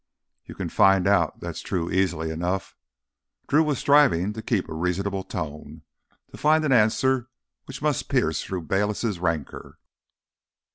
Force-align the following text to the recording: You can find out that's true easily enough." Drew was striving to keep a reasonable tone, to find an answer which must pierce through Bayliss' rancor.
You 0.45 0.55
can 0.55 0.69
find 0.69 1.05
out 1.07 1.41
that's 1.41 1.61
true 1.61 1.91
easily 1.91 2.31
enough." 2.31 2.75
Drew 3.47 3.61
was 3.61 3.77
striving 3.77 4.33
to 4.33 4.41
keep 4.41 4.67
a 4.67 4.73
reasonable 4.73 5.21
tone, 5.23 5.83
to 6.31 6.37
find 6.37 6.65
an 6.65 6.71
answer 6.71 7.29
which 7.65 7.83
must 7.83 8.09
pierce 8.09 8.43
through 8.43 8.63
Bayliss' 8.63 9.19
rancor. 9.19 9.77